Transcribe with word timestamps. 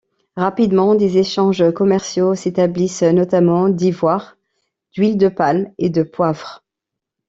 Rapidement 0.35 0.95
des 0.95 1.19
échanges 1.19 1.71
commerciaux 1.75 2.33
s'établissent, 2.33 3.03
notamment 3.03 3.69
d'ivoire, 3.69 4.35
d'huile 4.93 5.15
de 5.19 5.27
palme 5.27 5.71
et 5.77 5.91
de 5.91 6.01
poivre. 6.01 6.63